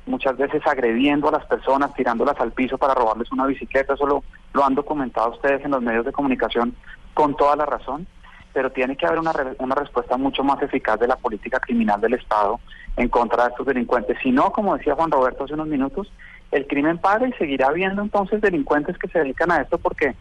muchas 0.06 0.38
veces 0.38 0.62
agrediendo 0.66 1.30
a 1.30 1.32
las 1.32 1.46
personas, 1.46 1.94
tirándolas 1.94 2.40
al 2.40 2.52
piso 2.52 2.78
para 2.78 2.94
robarles 2.94 3.32
una 3.32 3.46
bicicleta, 3.46 3.94
eso 3.94 4.06
lo, 4.06 4.24
han 4.64 4.76
documentado 4.76 5.32
ustedes 5.32 5.64
en 5.66 5.72
los 5.72 5.82
medios 5.82 6.06
de 6.06 6.12
comunicación 6.12 6.76
con 7.14 7.36
toda 7.36 7.56
la 7.56 7.66
razón, 7.66 8.06
pero 8.54 8.72
tiene 8.72 8.96
que 8.96 9.08
haber 9.08 9.20
una, 9.20 9.32
una 9.60 9.76
respuesta 9.76 10.16
mucho 10.18 10.44
más 10.44 10.62
eficaz 10.62 11.00
de 11.00 11.08
la 11.08 11.16
política 11.16 11.60
criminal 11.60 12.00
del 12.00 12.14
Estado 12.14 12.60
en 12.98 13.10
contra 13.10 13.46
de 13.46 13.50
estos 13.50 13.66
delincuentes. 13.66 14.18
Si 14.22 14.32
no, 14.32 14.52
como 14.52 14.78
decía 14.78 14.96
Juan 14.96 15.10
Roberto 15.10 15.46
hace 15.46 15.56
unos 15.56 15.68
minutos, 15.68 16.12
el 16.52 16.68
crimen 16.68 17.00
paga 17.00 17.28
y 17.28 17.34
seguirá 17.34 17.68
habiendo 17.68 18.04
entonces 18.04 18.42
delincuentes 18.42 18.98
que 19.00 19.08
se 19.08 19.20
dedican 19.20 19.52
a 19.52 19.62
esto 19.62 19.80
porque 19.80 20.14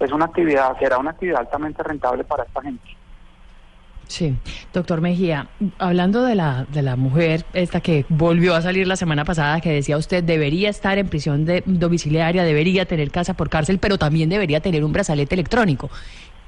es 0.00 0.12
una 0.12 0.24
actividad, 0.24 0.78
será 0.78 0.96
una 0.96 1.10
actividad 1.10 1.40
altamente 1.40 1.82
rentable 1.82 2.24
para 2.24 2.44
esta 2.44 2.62
gente. 2.62 2.96
Sí, 4.06 4.34
doctor 4.72 5.00
Mejía, 5.00 5.48
hablando 5.78 6.22
de 6.24 6.34
la, 6.34 6.66
de 6.72 6.82
la 6.82 6.96
mujer 6.96 7.44
esta 7.54 7.80
que 7.80 8.04
volvió 8.08 8.54
a 8.54 8.62
salir 8.62 8.86
la 8.86 8.96
semana 8.96 9.24
pasada, 9.24 9.60
que 9.60 9.70
decía 9.70 9.96
usted 9.96 10.22
debería 10.22 10.68
estar 10.68 10.98
en 10.98 11.08
prisión 11.08 11.44
de, 11.44 11.62
domiciliaria, 11.66 12.44
debería 12.44 12.84
tener 12.84 13.10
casa 13.10 13.34
por 13.34 13.48
cárcel, 13.48 13.78
pero 13.78 13.98
también 13.98 14.28
debería 14.28 14.60
tener 14.60 14.84
un 14.84 14.92
brazalete 14.92 15.34
electrónico. 15.34 15.90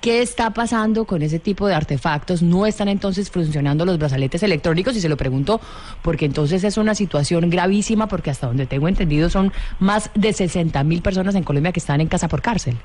¿Qué 0.00 0.20
está 0.20 0.50
pasando 0.50 1.06
con 1.06 1.22
ese 1.22 1.38
tipo 1.38 1.66
de 1.66 1.74
artefactos? 1.74 2.42
¿No 2.42 2.66
están 2.66 2.88
entonces 2.88 3.30
funcionando 3.30 3.86
los 3.86 3.98
brazaletes 3.98 4.42
electrónicos? 4.42 4.94
Y 4.94 5.00
se 5.00 5.08
lo 5.08 5.16
pregunto 5.16 5.60
porque 6.02 6.26
entonces 6.26 6.62
es 6.64 6.76
una 6.76 6.94
situación 6.94 7.48
gravísima 7.48 8.06
porque 8.06 8.30
hasta 8.30 8.46
donde 8.46 8.66
tengo 8.66 8.88
entendido 8.88 9.30
son 9.30 9.52
más 9.80 10.10
de 10.14 10.32
60 10.32 10.84
mil 10.84 11.00
personas 11.00 11.34
en 11.34 11.44
Colombia 11.44 11.72
que 11.72 11.80
están 11.80 12.00
en 12.02 12.08
casa 12.08 12.28
por 12.28 12.42
cárcel 12.42 12.76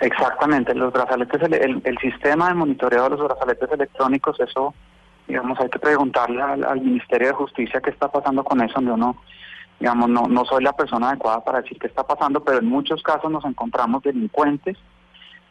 exactamente, 0.00 0.74
los 0.74 0.92
brazaletes, 0.92 1.42
el, 1.42 1.98
sistema 1.98 2.48
de 2.48 2.54
monitoreo 2.54 3.04
de 3.04 3.10
los 3.10 3.20
brazaletes 3.20 3.70
electrónicos, 3.70 4.38
eso, 4.40 4.74
digamos, 5.26 5.58
hay 5.60 5.68
que 5.68 5.78
preguntarle 5.78 6.40
al, 6.42 6.80
Ministerio 6.80 7.28
de 7.28 7.34
Justicia 7.34 7.80
qué 7.80 7.90
está 7.90 8.10
pasando 8.10 8.44
con 8.44 8.60
eso, 8.62 8.80
yo 8.80 8.96
no, 8.96 9.20
digamos, 9.78 10.08
no, 10.08 10.44
soy 10.44 10.62
la 10.64 10.72
persona 10.72 11.10
adecuada 11.10 11.44
para 11.44 11.60
decir 11.60 11.78
qué 11.78 11.86
está 11.86 12.06
pasando, 12.06 12.42
pero 12.42 12.58
en 12.58 12.66
muchos 12.66 13.02
casos 13.02 13.30
nos 13.30 13.44
encontramos 13.44 14.02
delincuentes 14.02 14.76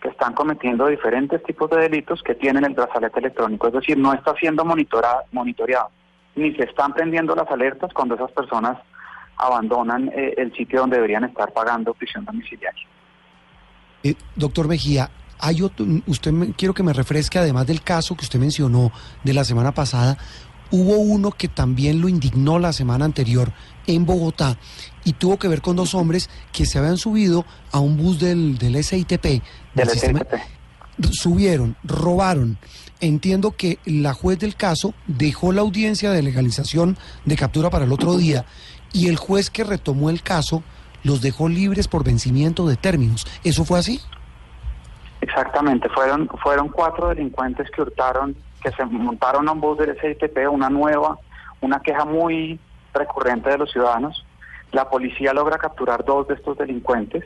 que 0.02 0.10
están 0.10 0.34
cometiendo 0.34 0.88
diferentes 0.88 1.42
tipos 1.44 1.70
de 1.70 1.78
delitos 1.78 2.22
que 2.24 2.36
tienen 2.36 2.66
el 2.66 2.74
brazalete 2.74 3.20
electrónico, 3.20 3.68
es 3.68 3.74
decir, 3.74 3.98
no 3.98 4.14
está 4.14 4.34
siendo 4.36 4.66
monitoreado, 4.66 5.90
ni 6.36 6.54
se 6.56 6.64
están 6.64 6.94
prendiendo 6.94 7.36
las 7.36 7.50
alertas 7.50 7.94
cuando 7.94 8.16
esas 8.16 8.32
personas 8.32 8.78
abandonan 9.38 10.10
eh, 10.16 10.34
el 10.38 10.54
sitio 10.56 10.82
donde 10.82 10.98
deberían 10.98 11.24
estar 11.24 11.52
pagando 11.52 11.94
prisión 11.94 12.26
domiciliaria. 12.26 12.88
Eh, 14.08 14.16
doctor 14.36 14.68
Mejía, 14.68 15.12
hay 15.40 15.62
usted 15.62 16.34
quiero 16.58 16.74
que 16.74 16.84
me 16.84 16.94
refresque, 16.94 17.40
además 17.40 17.68
del 17.68 17.82
caso 17.82 18.16
que 18.16 18.24
usted 18.24 18.40
mencionó 18.40 18.92
de 19.24 19.34
la 19.34 19.44
semana 19.44 19.74
pasada, 19.74 20.18
hubo 20.72 20.98
uno 20.98 21.32
que 21.32 21.48
también 21.48 22.02
lo 22.02 22.10
indignó 22.10 22.60
la 22.60 22.74
semana 22.74 23.06
anterior 23.06 23.52
en 23.86 24.06
Bogotá 24.06 24.58
y 25.04 25.14
tuvo 25.14 25.38
que 25.38 25.48
ver 25.48 25.62
con 25.62 25.76
dos 25.76 25.94
hombres 25.94 26.30
que 26.52 26.66
se 26.66 26.80
habían 26.80 26.98
subido 26.98 27.46
a 27.72 27.80
un 27.80 27.98
bus 27.98 28.20
del, 28.20 28.58
del 28.58 28.84
SITP, 28.84 29.42
del, 29.74 29.90
sistema, 29.90 30.22
subieron, 31.12 31.76
robaron. 31.84 32.58
Entiendo 33.00 33.56
que 33.56 33.78
la 33.86 34.14
juez 34.14 34.40
del 34.40 34.56
caso 34.56 34.94
dejó 35.06 35.52
la 35.52 35.62
audiencia 35.62 36.12
de 36.12 36.24
legalización 36.24 36.98
de 37.26 37.36
captura 37.36 37.70
para 37.70 37.86
el 37.86 37.92
otro 37.92 38.18
día 38.18 38.46
y 38.92 39.08
el 39.08 39.18
juez 39.18 39.50
que 39.50 39.64
retomó 39.64 40.10
el 40.10 40.24
caso 40.24 40.64
los 41.08 41.22
dejó 41.22 41.48
libres 41.48 41.88
por 41.88 42.04
vencimiento 42.04 42.68
de 42.68 42.76
términos. 42.76 43.26
¿Eso 43.44 43.64
fue 43.64 43.80
así? 43.80 44.02
Exactamente, 45.22 45.90
fueron, 45.90 46.28
fueron 46.44 46.68
cuatro 46.70 47.08
delincuentes 47.08 47.72
que 47.72 47.82
hurtaron, 47.82 48.36
que 48.62 48.72
se 48.72 48.86
montaron 48.86 49.48
a 49.48 49.54
un 49.54 49.62
bus 49.62 49.78
del 49.80 49.98
SITP, 50.00 50.38
una 50.52 50.70
nueva, 50.70 51.18
una 51.62 51.80
queja 51.80 52.06
muy 52.06 52.60
recurrente 52.94 53.50
de 53.50 53.58
los 53.58 53.72
ciudadanos. 53.72 54.26
La 54.72 54.90
policía 54.90 55.34
logra 55.34 55.58
capturar 55.58 56.04
dos 56.04 56.28
de 56.28 56.36
estos 56.36 56.58
delincuentes, 56.58 57.24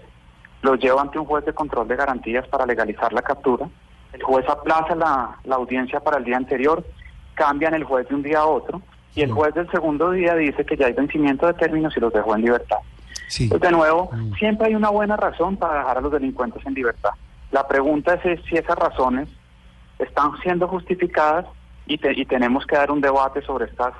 los 0.61 0.79
lleva 0.79 1.01
ante 1.01 1.17
un 1.17 1.25
juez 1.25 1.43
de 1.43 1.53
control 1.53 1.87
de 1.87 1.95
garantías 1.95 2.47
para 2.47 2.65
legalizar 2.65 3.11
la 3.11 3.23
captura. 3.23 3.67
El 4.13 4.21
juez 4.21 4.47
aplaza 4.47 4.93
la, 4.95 5.37
la 5.43 5.55
audiencia 5.55 5.99
para 5.99 6.19
el 6.19 6.23
día 6.23 6.37
anterior, 6.37 6.85
cambian 7.33 7.73
el 7.73 7.83
juez 7.83 8.07
de 8.07 8.15
un 8.15 8.21
día 8.21 8.39
a 8.39 8.45
otro 8.45 8.81
y 9.15 9.21
el 9.21 9.31
juez 9.31 9.53
del 9.53 9.69
segundo 9.71 10.11
día 10.11 10.35
dice 10.35 10.65
que 10.65 10.77
ya 10.77 10.85
hay 10.85 10.93
vencimiento 10.93 11.47
de 11.47 11.53
términos 11.55 11.93
y 11.97 11.99
los 11.99 12.13
dejó 12.13 12.35
en 12.35 12.43
libertad. 12.43 12.77
Pues 13.49 13.61
de 13.61 13.71
nuevo, 13.71 14.09
mm. 14.11 14.33
siempre 14.33 14.67
hay 14.67 14.75
una 14.75 14.89
buena 14.89 15.15
razón 15.15 15.57
para 15.57 15.79
dejar 15.79 15.97
a 15.97 16.01
los 16.01 16.11
delincuentes 16.11 16.65
en 16.65 16.73
libertad. 16.73 17.11
La 17.51 17.67
pregunta 17.67 18.15
es 18.15 18.39
si 18.49 18.55
esas 18.55 18.77
razones 18.77 19.29
están 19.99 20.31
siendo 20.41 20.67
justificadas 20.67 21.45
y, 21.85 21.99
y 22.19 22.25
tenemos 22.25 22.65
que 22.65 22.75
dar 22.75 22.91
un 22.91 23.01
debate 23.01 23.41
sobre 23.41 23.65
estas 23.65 23.93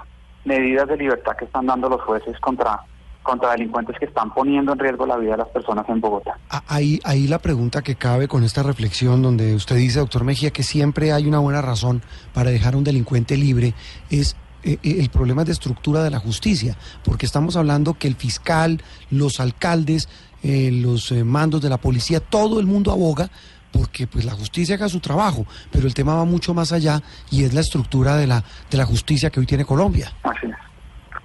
medidas 0.46 0.88
de 0.88 0.98
libertad 0.98 1.36
que 1.38 1.46
están 1.46 1.68
dando 1.68 1.90
los 1.90 2.02
jueces 2.02 2.40
contra 2.40 2.82
contra 3.24 3.52
delincuentes 3.52 3.98
que 4.00 4.06
están 4.06 4.34
poniendo 4.34 4.74
en 4.74 4.80
riesgo 4.80 5.06
la 5.06 5.18
vida 5.18 5.32
de 5.32 5.38
las 5.38 5.48
personas 5.50 5.88
en 5.90 6.02
Bogotá. 6.02 6.38
Ah, 6.50 6.64
ahí, 6.68 7.00
ahí 7.04 7.28
la 7.28 7.40
pregunta 7.40 7.82
que 7.82 7.96
cabe 7.96 8.28
con 8.28 8.44
esta 8.44 8.64
reflexión 8.64 9.22
donde 9.22 9.54
usted 9.54 9.76
dice, 9.76 10.00
doctor 10.00 10.24
Mejía, 10.24 10.52
que 10.52 10.64
siempre 10.64 11.14
hay 11.14 11.28
una 11.28 11.40
buena 11.40 11.62
razón 11.62 12.02
para 12.34 12.50
dejar 12.50 12.74
a 12.74 12.78
un 12.78 12.84
delincuente 12.84 13.38
libre, 13.38 13.74
es 14.10 14.36
el 14.64 15.10
problema 15.10 15.44
de 15.44 15.52
estructura 15.52 16.04
de 16.04 16.10
la 16.10 16.20
justicia, 16.20 16.78
porque 17.04 17.26
estamos 17.26 17.56
hablando 17.56 17.96
que 17.96 18.08
el 18.08 18.16
fiscal, 18.16 18.82
los 19.10 19.40
alcaldes, 19.40 20.10
eh, 20.44 20.70
los 20.72 21.12
mandos 21.12 21.62
de 21.62 21.70
la 21.70 21.78
policía, 21.78 22.20
todo 22.20 22.60
el 22.60 22.66
mundo 22.66 22.92
aboga 22.92 23.30
porque 23.72 24.08
pues 24.08 24.26
la 24.26 24.34
justicia 24.34 24.76
haga 24.76 24.90
su 24.90 25.00
trabajo, 25.00 25.46
pero 25.72 25.88
el 25.88 25.94
tema 25.94 26.16
va 26.16 26.26
mucho 26.26 26.54
más 26.54 26.72
allá 26.72 27.02
y 27.30 27.44
es 27.44 27.54
la 27.54 27.62
estructura 27.62 28.18
de 28.18 28.28
la 28.28 28.44
de 28.70 28.78
la 28.78 28.86
justicia 28.86 29.30
que 29.30 29.40
hoy 29.40 29.46
tiene 29.46 29.66
Colombia. 29.66 30.12
Así 30.24 30.48
es, 30.48 30.56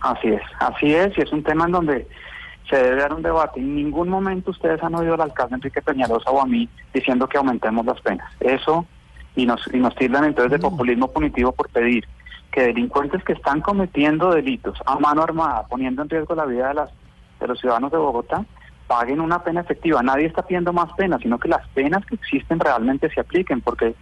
así 0.01 0.29
es, 0.29 0.43
así 0.61 0.95
es 0.95 1.19
y 1.19 1.23
es 1.23 1.33
un 1.33 1.43
tema 1.43 1.67
en 1.67 1.73
donde 1.73 2.09
se 2.69 2.77
debe 2.77 2.97
dar 2.97 3.13
un 3.13 3.23
debate. 3.23 3.61
En 3.61 3.75
ningún 3.75 4.09
momento 4.09 4.51
ustedes 4.51 4.83
han 4.83 4.95
oído 4.95 5.15
al 5.15 5.21
alcalde 5.21 5.57
Enrique 5.57 5.83
Peñalosa 5.83 6.31
o 6.31 6.41
a 6.41 6.47
mí 6.47 6.69
diciendo 6.93 7.29
que 7.29 7.39
aumentemos 7.39 7.85
las 7.87 8.01
penas. 8.01 8.31
Eso 8.41 8.87
y 9.35 9.47
nos 9.47 9.61
y 9.73 9.79
nos 9.79 9.95
tildan 9.97 10.25
entonces 10.25 10.53
de 10.53 10.59
populismo 10.59 11.11
punitivo 11.13 11.53
por 11.53 11.69
pedir 11.69 12.05
que 12.57 12.63
delincuentes 12.63 13.23
que 13.23 13.35
están 13.35 13.61
cometiendo 13.61 14.31
delitos 14.31 14.79
a 14.87 14.99
mano 14.99 15.23
armada, 15.23 15.67
poniendo 15.69 16.01
en 16.01 16.09
riesgo 16.09 16.35
la 16.35 16.47
vida 16.47 16.69
de, 16.69 16.75
las, 16.75 16.91
de 17.39 17.49
los 17.49 17.61
ciudadanos 17.61 17.93
de 17.93 17.99
Bogotá, 17.99 18.47
paguen 18.87 19.21
una 19.21 19.45
pena 19.45 19.61
efectiva. 19.61 20.03
Nadie 20.03 20.25
está 20.25 20.41
pidiendo 20.41 20.73
más 20.73 20.91
penas, 20.95 21.21
sino 21.21 21.39
que 21.39 21.51
las 21.51 21.69
penas 21.75 22.07
que 22.07 22.15
existen 22.15 22.59
realmente 22.59 23.11
se 23.11 23.21
apliquen, 23.21 23.61
porque 23.61 23.95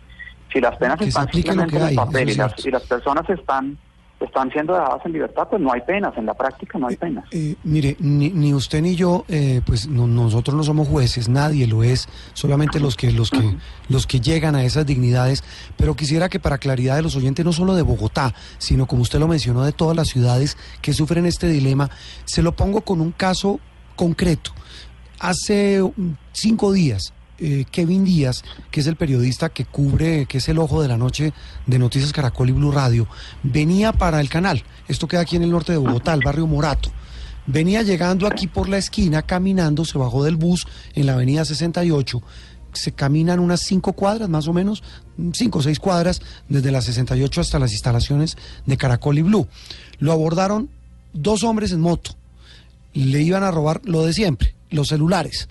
si 0.52 0.60
las 0.60 0.76
penas 0.76 1.00
están 1.00 1.28
simplemente 1.32 1.76
en 1.78 1.82
el 1.82 1.94
papel 1.96 2.30
y 2.30 2.34
las, 2.36 2.64
y 2.64 2.70
las 2.70 2.84
personas 2.84 3.28
están 3.28 3.76
están 4.20 4.50
siendo 4.50 4.74
dejadas 4.74 5.04
en 5.04 5.12
libertad, 5.12 5.48
pues 5.48 5.60
no 5.60 5.72
hay 5.72 5.80
penas, 5.82 6.16
en 6.16 6.26
la 6.26 6.34
práctica 6.34 6.78
no 6.78 6.86
hay 6.86 6.94
eh, 6.94 6.98
penas. 6.98 7.24
Eh, 7.30 7.56
mire, 7.64 7.96
ni, 7.98 8.30
ni, 8.30 8.54
usted 8.54 8.80
ni 8.80 8.96
yo, 8.96 9.24
eh, 9.28 9.60
pues 9.66 9.88
nosotros 9.88 10.56
no 10.56 10.62
somos 10.62 10.88
jueces, 10.88 11.28
nadie 11.28 11.66
lo 11.66 11.82
es, 11.82 12.08
solamente 12.32 12.80
los 12.80 12.96
que, 12.96 13.10
los 13.10 13.30
que, 13.30 13.56
los 13.88 14.06
que 14.06 14.20
llegan 14.20 14.54
a 14.54 14.64
esas 14.64 14.86
dignidades, 14.86 15.42
pero 15.76 15.94
quisiera 15.94 16.28
que 16.28 16.40
para 16.40 16.58
claridad 16.58 16.96
de 16.96 17.02
los 17.02 17.16
oyentes, 17.16 17.44
no 17.44 17.52
solo 17.52 17.74
de 17.74 17.82
Bogotá, 17.82 18.34
sino 18.58 18.86
como 18.86 19.02
usted 19.02 19.18
lo 19.18 19.28
mencionó, 19.28 19.64
de 19.64 19.72
todas 19.72 19.96
las 19.96 20.08
ciudades 20.08 20.56
que 20.80 20.92
sufren 20.92 21.26
este 21.26 21.48
dilema, 21.48 21.90
se 22.24 22.42
lo 22.42 22.52
pongo 22.52 22.82
con 22.82 23.00
un 23.00 23.12
caso 23.12 23.60
concreto. 23.96 24.52
Hace 25.20 25.80
cinco 26.32 26.72
días, 26.72 27.12
eh, 27.38 27.64
Kevin 27.70 28.04
Díaz, 28.04 28.44
que 28.70 28.80
es 28.80 28.86
el 28.86 28.96
periodista 28.96 29.48
que 29.48 29.64
cubre, 29.64 30.26
que 30.26 30.38
es 30.38 30.48
el 30.48 30.58
ojo 30.58 30.80
de 30.82 30.88
la 30.88 30.96
noche 30.96 31.32
de 31.66 31.78
Noticias 31.78 32.12
Caracol 32.12 32.50
y 32.50 32.52
Blue 32.52 32.70
Radio, 32.70 33.08
venía 33.42 33.92
para 33.92 34.20
el 34.20 34.28
canal. 34.28 34.62
Esto 34.88 35.08
queda 35.08 35.22
aquí 35.22 35.36
en 35.36 35.42
el 35.42 35.50
norte 35.50 35.72
de 35.72 35.78
Bogotá, 35.78 36.14
el 36.14 36.24
barrio 36.24 36.46
Morato. 36.46 36.90
Venía 37.46 37.82
llegando 37.82 38.26
aquí 38.26 38.46
por 38.46 38.68
la 38.68 38.78
esquina, 38.78 39.22
caminando, 39.22 39.84
se 39.84 39.98
bajó 39.98 40.24
del 40.24 40.36
bus 40.36 40.66
en 40.94 41.06
la 41.06 41.14
avenida 41.14 41.44
68. 41.44 42.22
Se 42.72 42.92
caminan 42.92 43.38
unas 43.38 43.60
cinco 43.60 43.92
cuadras, 43.92 44.28
más 44.28 44.48
o 44.48 44.52
menos, 44.52 44.82
cinco 45.32 45.58
o 45.58 45.62
seis 45.62 45.78
cuadras, 45.78 46.22
desde 46.48 46.70
la 46.70 46.80
68 46.80 47.40
hasta 47.40 47.58
las 47.58 47.72
instalaciones 47.72 48.36
de 48.64 48.76
Caracol 48.76 49.18
y 49.18 49.22
Blue. 49.22 49.48
Lo 49.98 50.12
abordaron 50.12 50.70
dos 51.12 51.44
hombres 51.44 51.72
en 51.72 51.80
moto. 51.80 52.12
Le 52.94 53.20
iban 53.22 53.42
a 53.42 53.50
robar 53.50 53.80
lo 53.84 54.04
de 54.04 54.12
siempre, 54.12 54.54
los 54.70 54.88
celulares 54.88 55.48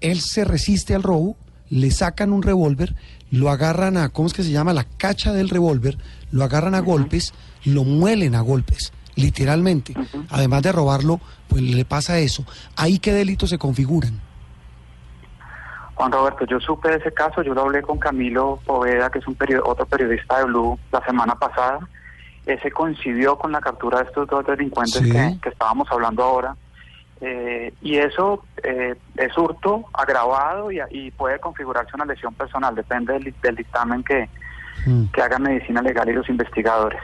él 0.00 0.20
se 0.20 0.44
resiste 0.44 0.94
al 0.94 1.02
robo, 1.02 1.36
le 1.70 1.90
sacan 1.90 2.32
un 2.32 2.42
revólver, 2.42 2.94
lo 3.30 3.50
agarran 3.50 3.96
a, 3.96 4.10
¿cómo 4.10 4.28
es 4.28 4.34
que 4.34 4.42
se 4.42 4.50
llama? 4.50 4.72
La 4.72 4.84
cacha 4.84 5.32
del 5.32 5.48
revólver, 5.48 5.98
lo 6.30 6.44
agarran 6.44 6.74
a 6.74 6.80
golpes, 6.80 7.34
lo 7.64 7.84
muelen 7.84 8.34
a 8.34 8.40
golpes, 8.40 8.92
literalmente. 9.16 9.94
Además 10.30 10.62
de 10.62 10.72
robarlo, 10.72 11.20
pues 11.48 11.62
le 11.62 11.84
pasa 11.84 12.18
eso. 12.18 12.44
¿Ahí 12.76 12.98
qué 12.98 13.12
delitos 13.12 13.50
se 13.50 13.58
configuran? 13.58 14.20
Juan 15.94 16.10
Roberto, 16.10 16.44
yo 16.46 16.58
supe 16.60 16.90
de 16.90 16.96
ese 16.96 17.12
caso, 17.12 17.42
yo 17.42 17.54
lo 17.54 17.62
hablé 17.62 17.82
con 17.82 17.98
Camilo 17.98 18.58
Poveda, 18.66 19.10
que 19.10 19.20
es 19.20 19.26
un 19.28 19.36
otro 19.64 19.86
periodista 19.86 20.38
de 20.38 20.44
Blue, 20.44 20.78
la 20.92 21.04
semana 21.04 21.36
pasada. 21.36 21.88
Ese 22.46 22.70
coincidió 22.70 23.38
con 23.38 23.52
la 23.52 23.60
captura 23.60 23.98
de 23.98 24.04
estos 24.04 24.28
dos 24.28 24.44
delincuentes 24.44 25.00
que 25.00 25.48
estábamos 25.48 25.88
hablando 25.90 26.22
ahora. 26.22 26.56
Eh, 27.26 27.72
y 27.80 27.96
eso 27.96 28.44
eh, 28.62 28.94
es 29.16 29.38
hurto 29.38 29.86
agravado 29.94 30.70
y, 30.70 31.10
puede 31.12 31.38
configurarse 31.38 31.92
una 31.94 32.04
lesión 32.04 32.34
personal, 32.34 32.74
depende 32.74 33.14
del, 33.14 33.56
dictamen 33.56 34.04
que, 34.04 34.28
mm. 34.84 35.04
que 35.06 35.22
haga 35.22 35.38
medicina 35.38 35.80
legal 35.80 36.06
y 36.10 36.12
los 36.12 36.28
investigadores. 36.28 37.00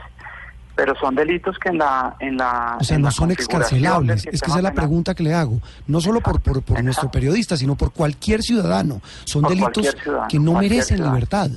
Pero 0.75 0.93
son 0.95 1.15
delitos 1.15 1.57
que 1.57 1.69
en 1.69 1.79
la... 1.79 2.15
En 2.19 2.37
la 2.37 2.77
o 2.79 2.83
sea, 2.83 2.99
no 2.99 3.09
son 3.09 3.31
excarcelables. 3.31 4.27
Es 4.27 4.41
que 4.41 4.47
esa 4.47 4.57
es 4.57 4.63
la 4.63 4.73
pregunta 4.73 5.15
que 5.15 5.23
le 5.23 5.33
hago. 5.33 5.59
No 5.87 5.99
solo 5.99 6.21
por, 6.21 6.39
por, 6.39 6.83
nuestro 6.83 7.09
periodista, 7.09 7.57
sino 7.57 7.75
por 7.75 7.91
cualquier 7.91 8.43
ciudadano. 8.43 9.01
Son 9.25 9.41
delitos 9.41 9.95
que 10.29 10.39
no 10.39 10.53
merecen 10.53 11.03
libertad. 11.03 11.49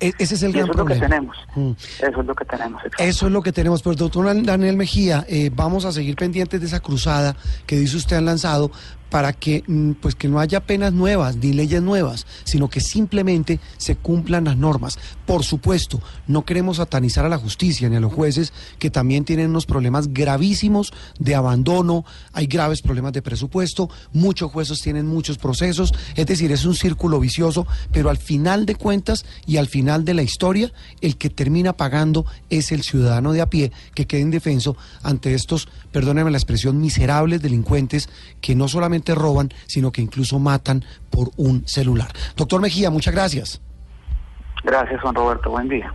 E-, 0.00 0.12
ese 0.18 0.34
es 0.34 0.42
el 0.42 0.52
gran 0.52 0.64
eso 0.64 0.72
problema. 0.72 0.94
Es 0.94 1.00
lo 1.00 1.06
que 1.06 1.14
tenemos. 1.14 1.36
Mm. 1.54 1.70
Eso 1.70 2.20
es 2.20 2.26
lo 2.26 2.34
que 2.34 2.44
tenemos. 2.44 2.82
Eso 2.98 3.26
es 3.26 3.32
lo 3.32 3.42
que 3.42 3.52
tenemos. 3.52 3.82
Pues 3.82 3.96
doctor 3.96 4.44
Daniel 4.44 4.76
Mejía, 4.76 5.24
eh, 5.28 5.50
vamos 5.54 5.84
a 5.84 5.92
seguir 5.92 6.16
pendientes 6.16 6.60
de 6.60 6.66
esa 6.66 6.80
cruzada 6.80 7.36
que 7.66 7.76
dice 7.76 7.96
usted 7.96 8.16
han 8.16 8.24
lanzado 8.24 8.70
para 9.10 9.32
que 9.32 9.64
mm, 9.66 9.92
pues 9.92 10.14
que 10.14 10.28
no 10.28 10.40
haya 10.40 10.60
penas 10.60 10.92
nuevas 10.92 11.36
ni 11.36 11.52
leyes 11.52 11.82
nuevas, 11.82 12.26
sino 12.44 12.68
que 12.68 12.80
simplemente 12.80 13.60
se 13.76 13.96
cumplan 13.96 14.44
las 14.44 14.56
normas. 14.56 14.98
Por 15.26 15.44
supuesto, 15.44 16.00
no 16.26 16.44
queremos 16.44 16.78
satanizar 16.78 17.24
a 17.24 17.28
la 17.28 17.38
justicia 17.38 17.88
ni 17.88 17.96
a 17.96 18.00
los 18.00 18.12
jueces 18.12 18.52
que 18.78 18.90
también 18.90 19.24
tienen 19.24 19.50
unos 19.50 19.66
problemas 19.66 20.12
gravísimos 20.12 20.92
de 21.18 21.34
abandono, 21.34 22.04
hay 22.32 22.46
graves 22.46 22.82
problemas 22.82 23.12
de 23.12 23.22
presupuesto, 23.22 23.90
muchos 24.12 24.50
jueces 24.50 24.80
tienen 24.80 25.06
muchos 25.06 25.38
procesos, 25.38 25.92
es 26.14 26.26
decir, 26.26 26.52
es 26.52 26.64
un 26.64 26.74
círculo 26.74 27.20
vicioso, 27.20 27.66
pero 27.92 28.10
al 28.10 28.18
final 28.18 28.66
de 28.66 28.74
cuentas 28.74 29.24
y 29.46 29.56
al 29.56 29.68
final 29.68 30.04
de 30.04 30.14
la 30.14 30.22
historia, 30.22 30.72
el 31.00 31.16
que 31.16 31.30
termina 31.30 31.72
pagando 31.74 32.26
es 32.50 32.72
el 32.72 32.82
ciudadano 32.82 33.32
de 33.32 33.40
a 33.40 33.50
pie 33.50 33.72
que 33.94 34.06
queda 34.06 34.20
indefenso 34.20 34.76
ante 35.02 35.34
estos, 35.34 35.68
perdónenme 35.92 36.30
la 36.30 36.38
expresión, 36.38 36.80
miserables 36.80 37.42
delincuentes 37.42 38.08
que 38.40 38.54
no 38.54 38.68
solamente 38.96 39.14
roban, 39.14 39.50
sino 39.66 39.92
que 39.92 40.00
incluso 40.00 40.38
matan 40.38 40.84
por 41.10 41.30
un 41.36 41.66
celular. 41.66 42.08
Doctor 42.36 42.60
Mejía, 42.60 42.90
muchas 42.90 43.14
gracias. 43.14 43.60
Gracias, 44.64 45.00
Juan 45.00 45.14
Roberto. 45.14 45.50
Buen 45.50 45.68
día. 45.68 45.92